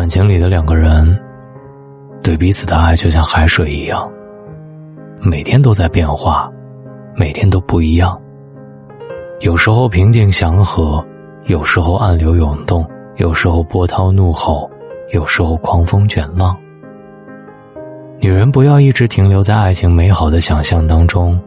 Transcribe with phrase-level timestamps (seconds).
[0.00, 1.14] 感情里的两个人，
[2.22, 4.10] 对彼此的爱就像海水一样，
[5.20, 6.50] 每天都在变化，
[7.14, 8.18] 每天都不一样。
[9.40, 11.04] 有时候平静祥和，
[11.44, 12.82] 有时候暗流涌动，
[13.16, 14.70] 有时候波涛怒吼，
[15.12, 16.56] 有时候狂风卷浪。
[18.20, 21.38] 女人不要一直停留在爱情美好的想象当中，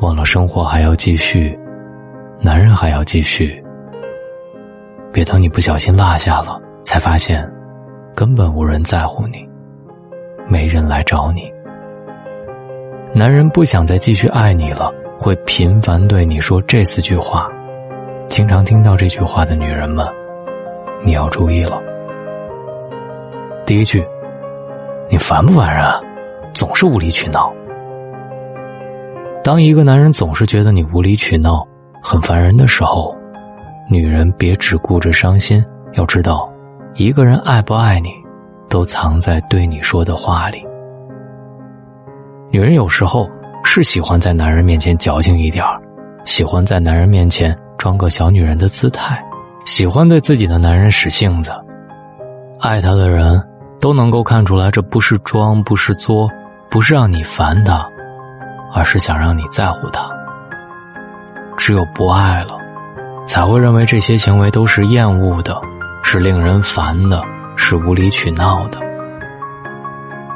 [0.00, 1.56] 忘了生活还要继续，
[2.40, 3.62] 男人还要继续。
[5.12, 6.60] 别等你不小心落下了。
[6.82, 7.48] 才发现，
[8.14, 9.48] 根本无人在乎你，
[10.48, 11.50] 没人来找你。
[13.12, 17.48] 男人不想再继续爱你了，会频繁对你说这四句话。
[18.26, 20.06] 经常听到这句话的女人们，
[21.02, 21.80] 你要注意了。
[23.66, 24.06] 第一句，
[25.08, 25.86] 你烦不烦人？
[26.52, 27.52] 总是无理取闹。
[29.42, 31.66] 当一个男人总是觉得你无理取闹、
[32.02, 33.16] 很烦人的时候，
[33.88, 36.49] 女人别只顾着伤心，要知道。
[36.94, 38.10] 一个人爱不爱你，
[38.68, 40.64] 都藏在对你说的话里。
[42.50, 43.28] 女人有时候
[43.64, 45.80] 是喜欢在男人面前矫情一点儿，
[46.24, 49.22] 喜欢在男人面前装个小女人的姿态，
[49.64, 51.52] 喜欢对自己的男人使性子。
[52.58, 53.40] 爱他的人
[53.80, 56.28] 都能够看出来，这不是装，不是作，
[56.68, 57.88] 不是让你烦他，
[58.74, 60.10] 而是想让你在乎他。
[61.56, 62.58] 只有不爱了，
[63.26, 65.58] 才会认为这些行为都是厌恶的。
[66.12, 67.22] 是令人烦的，
[67.54, 68.80] 是无理取闹的。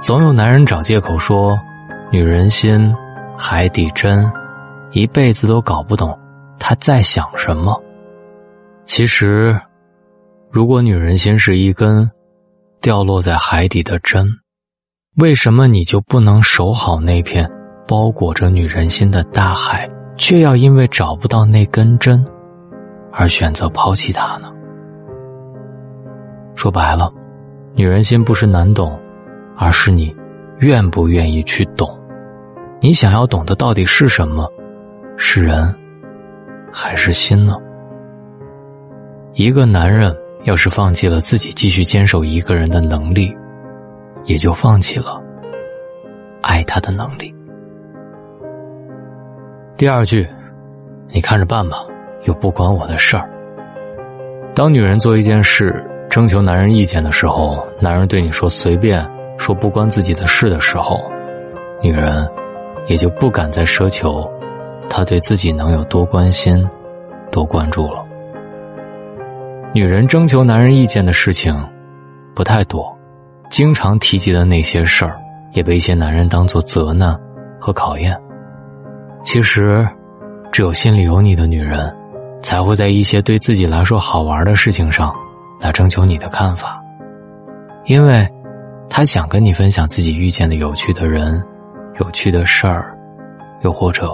[0.00, 1.58] 总有男人找借口说，
[2.12, 2.94] 女人心
[3.36, 4.30] 海底针，
[4.92, 6.16] 一辈子都搞不懂
[6.60, 7.76] 他在想什么。
[8.86, 9.60] 其实，
[10.48, 12.08] 如果女人心是一根
[12.80, 14.28] 掉落在海底的针，
[15.16, 17.50] 为什么你就不能守好那片
[17.88, 22.24] 包裹着女人心的大海，却要因为找不到那根针
[23.12, 24.52] 而选择抛弃它呢？
[26.64, 27.12] 说白了，
[27.74, 28.98] 女人心不是难懂，
[29.54, 30.16] 而是你
[30.60, 31.86] 愿不愿意去懂。
[32.80, 34.50] 你想要懂的到底是什么？
[35.18, 35.74] 是人，
[36.72, 37.54] 还是心呢？
[39.34, 43.36] 一个男人要是放弃了自己继续坚守一个人的能力，
[44.24, 45.22] 也就放弃了
[46.40, 47.30] 爱他的能力。
[49.76, 50.26] 第二句，
[51.10, 51.84] 你看着办吧，
[52.22, 53.28] 又不关我的事儿。
[54.54, 55.86] 当女人做一件事。
[56.14, 59.04] 征求男人意见的时候，男人对你说随便，
[59.36, 61.00] 说不关自己的事的时候，
[61.82, 62.24] 女人
[62.86, 64.24] 也就不敢再奢求
[64.88, 66.64] 他对自己能有多关心、
[67.32, 68.00] 多关注了。
[69.72, 71.52] 女人征求男人意见的事情
[72.32, 72.96] 不太多，
[73.50, 75.18] 经常提及的那些事儿，
[75.50, 77.20] 也被一些男人当做责难
[77.58, 78.16] 和考验。
[79.24, 79.84] 其实，
[80.52, 81.92] 只有心里有你的女人，
[82.40, 85.12] 才会在一些对自己来说好玩的事情上。
[85.64, 86.78] 来征求你的看法，
[87.86, 88.28] 因为，
[88.86, 91.42] 他想跟你分享自己遇见的有趣的人、
[91.98, 92.94] 有趣的事儿，
[93.62, 94.12] 又或者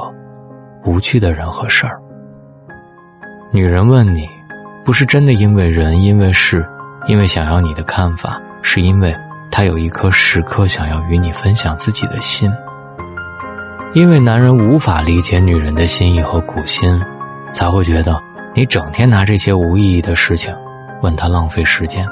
[0.85, 2.01] 无趣的人和事儿。
[3.51, 4.29] 女人问你，
[4.85, 6.65] 不是真的因为人、因为事、
[7.09, 9.13] 因为想要你的看法，是因为
[9.51, 12.49] 她有一颗时刻想要与你分享自己的心。
[13.93, 16.97] 因为男人无法理解女人的心意和苦心，
[17.53, 18.23] 才会觉得
[18.55, 20.55] 你整天拿这些无意义的事情。
[21.03, 22.07] 问他浪费时间，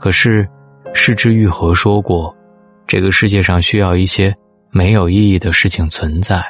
[0.00, 0.48] 可是，
[0.94, 2.34] 失之愈合说过，
[2.86, 4.34] 这个世界上需要一些
[4.70, 6.42] 没有意义的事情存在。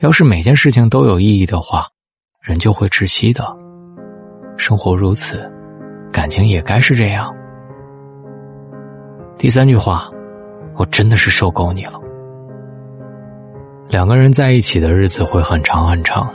[0.00, 1.86] 要是每件事情都有意义的话，
[2.40, 3.44] 人就会窒息的。
[4.56, 5.50] 生活如此，
[6.12, 7.34] 感情也该是这样。
[9.36, 10.08] 第三句话，
[10.76, 11.98] 我真的是受够你了。
[13.88, 16.32] 两个人在一起的日子会很长很长，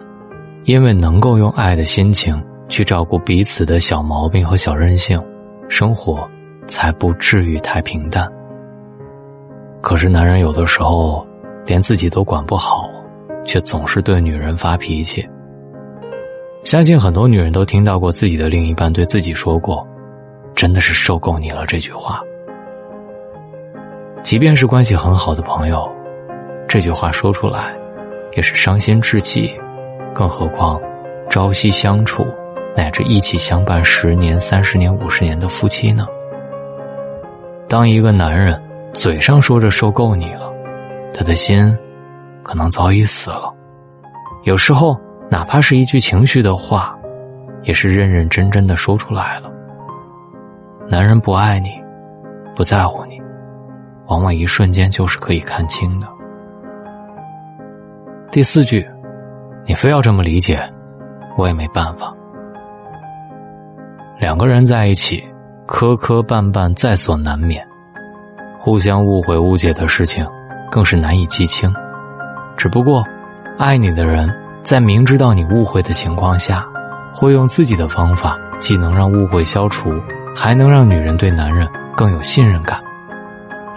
[0.65, 2.41] 因为能够用爱的心情。
[2.69, 5.21] 去照顾彼此的小毛病和小任性，
[5.67, 6.25] 生活
[6.67, 8.31] 才不至于太平淡。
[9.81, 11.25] 可是男人有的时候
[11.65, 12.89] 连自己都管不好，
[13.43, 15.27] 却总是对女人发脾气。
[16.63, 19.87] 相信很多女人都听到过自己的另一半对自己说过
[20.53, 22.21] ：“真的是受够你了。”这句话，
[24.21, 25.89] 即便是关系很好的朋友，
[26.67, 27.73] 这句话说出来
[28.35, 29.49] 也是伤心至极，
[30.13, 30.79] 更何况
[31.29, 32.27] 朝夕相处。
[32.79, 36.07] 乃至一起相伴十年、三十年、五十年的夫妻呢？
[37.67, 38.57] 当一个男人
[38.93, 40.49] 嘴上说着受够你了，
[41.13, 41.77] 他的心
[42.41, 43.53] 可能早已死了。
[44.43, 44.97] 有时候，
[45.29, 46.97] 哪怕是一句情绪的话，
[47.63, 49.51] 也是认认真真的说出来了。
[50.87, 51.69] 男人不爱你，
[52.55, 53.21] 不在乎你，
[54.07, 56.07] 往往一瞬间就是可以看清的。
[58.31, 58.89] 第四句，
[59.65, 60.57] 你非要这么理解，
[61.35, 62.15] 我也没办法。
[64.19, 65.23] 两个人在一起，
[65.65, 67.65] 磕磕绊绊在所难免，
[68.59, 70.27] 互相误会误解的事情
[70.69, 71.73] 更是难以记清。
[72.57, 73.01] 只不过，
[73.57, 74.29] 爱你的人
[74.61, 76.67] 在明知道你误会的情况下，
[77.13, 79.89] 会用自己的方法，既能让误会消除，
[80.35, 82.77] 还能让女人对男人更有信任感。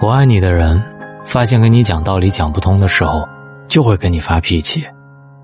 [0.00, 0.82] 不爱你的人，
[1.24, 3.22] 发现跟你讲道理讲不通的时候，
[3.68, 4.84] 就会跟你发脾气，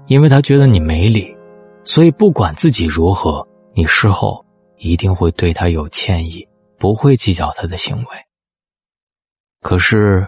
[0.09, 1.33] 因为他觉得你没理，
[1.85, 4.45] 所以不管自己如何，你事后。
[4.79, 6.47] 一定会对他有歉意，
[6.79, 8.05] 不会计较他的行为。
[9.61, 10.27] 可是，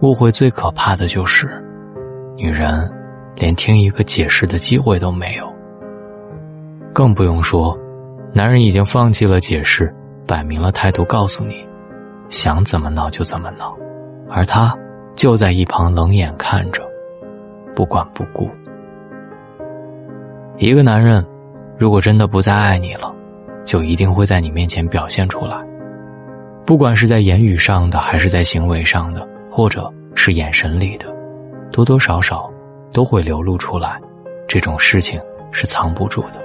[0.00, 1.62] 误会最可怕的就是，
[2.36, 2.90] 女人
[3.34, 5.52] 连听一个解释的机会都没有。
[6.94, 7.76] 更不用说，
[8.32, 9.92] 男人已经放弃了解释，
[10.26, 11.66] 摆明了态度告诉你，
[12.28, 13.76] 想怎么闹就怎么闹，
[14.30, 14.76] 而他
[15.16, 16.82] 就在一旁冷眼看着，
[17.74, 18.48] 不管不顾。
[20.58, 21.24] 一个男人，
[21.76, 23.14] 如果真的不再爱你了，
[23.64, 25.56] 就一定会在你面前表现出来，
[26.64, 31.06] 不管是在言语上的，还是在行为上的，或者是眼神里的，
[31.70, 32.50] 多多少少
[32.92, 33.98] 都会流露出来。
[34.46, 35.20] 这种事情
[35.52, 36.40] 是藏不住的。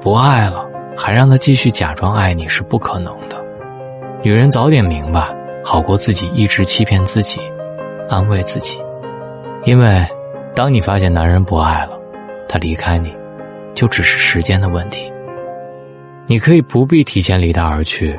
[0.00, 0.64] 不爱了，
[0.96, 3.36] 还让他继续假装爱你是不可能的。
[4.22, 5.28] 女人早点明白，
[5.64, 7.40] 好过自己一直欺骗自己，
[8.08, 8.78] 安慰自己。
[9.64, 10.06] 因为，
[10.54, 11.98] 当你发现男人不爱了，
[12.48, 13.12] 他离开你，
[13.74, 15.12] 就只是时间的问题。
[16.28, 18.18] 你可以不必提前离他而去，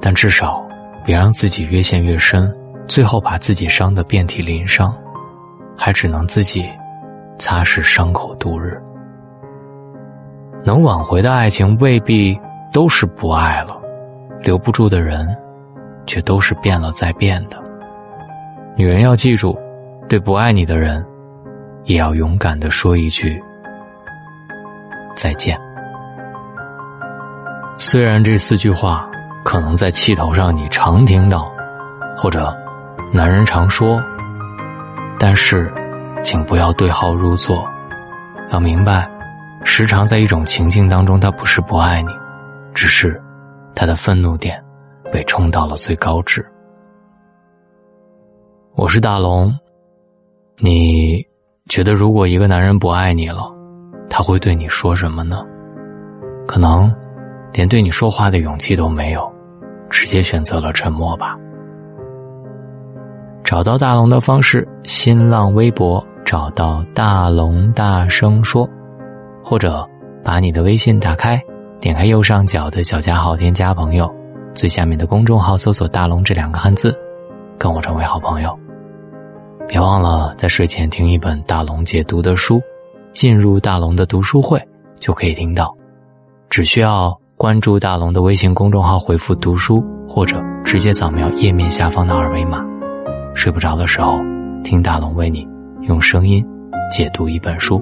[0.00, 0.64] 但至少
[1.04, 2.54] 别让自己越陷越深，
[2.86, 4.94] 最后把自己伤得遍体鳞伤，
[5.76, 6.68] 还只能自己
[7.38, 8.80] 擦拭伤口度日。
[10.62, 12.38] 能挽回的爱情未必
[12.72, 13.76] 都是不爱了，
[14.42, 15.26] 留不住的人，
[16.06, 17.60] 却都是变了再变的。
[18.76, 19.58] 女人要记住，
[20.08, 21.04] 对不爱你的人，
[21.84, 23.42] 也要勇敢的说一句
[25.16, 25.58] 再见。
[27.82, 29.08] 虽然这四句话
[29.42, 31.50] 可能在气头上你常听到，
[32.14, 32.54] 或者
[33.10, 33.98] 男人常说，
[35.18, 35.72] 但是，
[36.22, 37.66] 请不要对号入座。
[38.50, 39.10] 要明白，
[39.64, 42.10] 时常在一种情境当中，他不是不爱你，
[42.74, 43.18] 只是
[43.74, 44.62] 他的愤怒点
[45.10, 46.44] 被冲到了最高值。
[48.74, 49.50] 我是大龙，
[50.58, 51.26] 你
[51.70, 53.50] 觉得如果一个男人不爱你了，
[54.10, 55.38] 他会对你说什么呢？
[56.46, 56.94] 可能。
[57.52, 59.30] 连对你说话的勇气都没有，
[59.88, 61.36] 直接选择了沉默吧。
[63.42, 68.68] 找到大龙的方式：新浪微博找到大龙大声说，
[69.42, 69.84] 或者
[70.22, 71.42] 把你的微信打开，
[71.80, 74.08] 点开右上角的小加号，添加朋友，
[74.54, 76.96] 最下面的公众号搜索“大龙”这两个汉字，
[77.58, 78.56] 跟我成为好朋友。
[79.66, 82.60] 别忘了在睡前听一本大龙解读的书，
[83.12, 84.62] 进入大龙的读书会
[85.00, 85.74] 就可以听到，
[86.48, 87.19] 只需要。
[87.40, 92.62] 关注大龙的微信公众号，回复“读书”或者直接扫描页面下方的二维码。
[93.34, 94.18] 睡不着的时候，
[94.62, 95.48] 听大龙为你
[95.88, 96.44] 用声音
[96.90, 97.80] 解读一本书。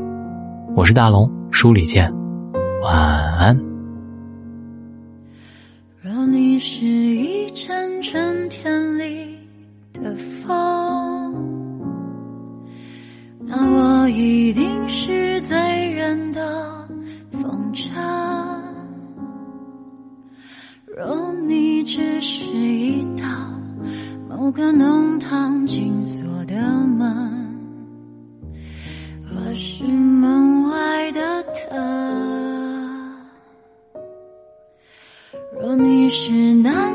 [0.76, 2.08] 我是大龙，书里见，
[2.84, 2.96] 晚
[3.34, 3.58] 安。
[6.00, 9.37] 若你是一阵春天里
[9.93, 10.14] 的
[10.46, 11.34] 风，
[13.40, 15.56] 那我一定是最
[15.94, 16.88] 远的
[17.32, 18.17] 风筝。
[21.88, 23.25] 只是一道
[24.28, 27.49] 某个弄堂紧锁的门，
[29.35, 31.78] 我是门外的他。
[35.59, 36.88] 若你是那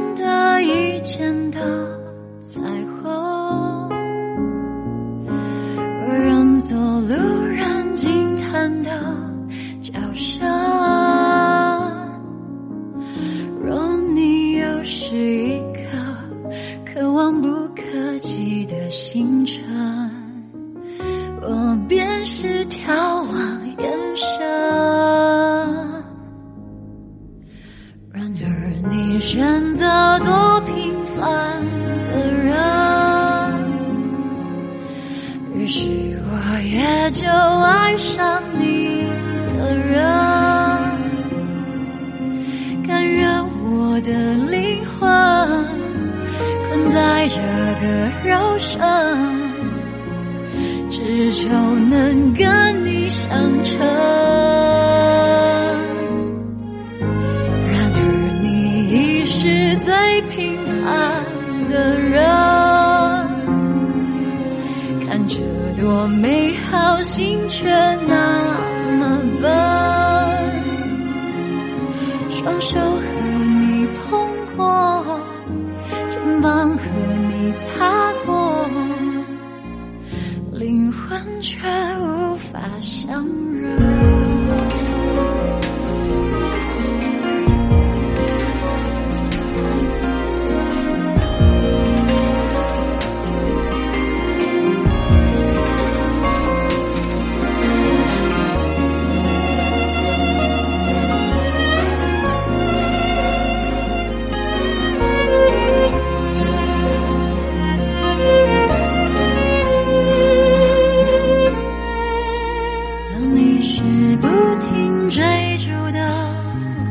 [18.93, 19.59] 星辰，
[21.41, 24.23] 我便是眺望眼神。
[28.11, 28.47] 然而
[28.91, 31.59] 你选择做平凡
[32.11, 32.53] 的人，
[35.55, 35.81] 于是
[36.29, 36.31] 我
[36.61, 39.07] 也就爱上你
[39.57, 40.05] 的人，
[42.87, 44.62] 甘愿我的灵。
[47.83, 48.79] 这个肉身，
[50.89, 53.29] 只求能跟你相
[53.61, 53.77] 称。
[57.67, 57.99] 然而
[58.41, 59.93] 你已是最
[60.29, 61.25] 平凡
[61.69, 62.23] 的人，
[65.05, 65.41] 看着
[65.75, 67.69] 多美好，心却
[68.07, 68.55] 那
[68.97, 69.51] 么笨。
[72.31, 72.79] 双手
[81.43, 81.82] 却
[113.67, 113.81] 是
[114.17, 114.27] 不
[114.59, 115.23] 停追
[115.57, 115.99] 逐的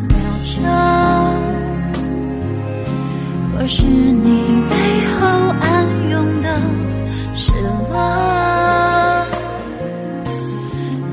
[0.09, 0.65] 秒针，
[3.55, 4.75] 我是你背
[5.19, 5.27] 后
[5.61, 6.47] 暗涌的
[7.35, 7.95] 失落。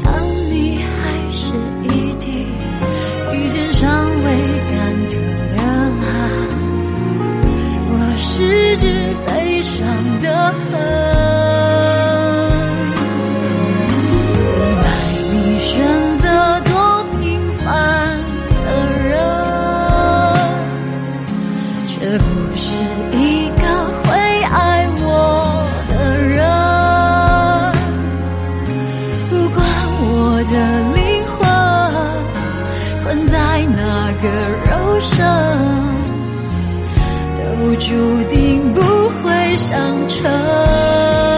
[0.04, 0.08] 当
[0.50, 2.26] 你还是一滴
[3.34, 4.26] 遇见尚未
[4.72, 4.74] 干
[5.08, 5.12] 涸
[5.56, 5.58] 的
[5.92, 6.04] 马，
[7.92, 8.86] 我是只
[9.28, 9.86] 悲伤
[10.20, 10.28] 的
[10.72, 10.79] 河。
[33.28, 34.28] 在那个
[34.70, 35.18] 肉身，
[37.38, 41.29] 都注定不会相称。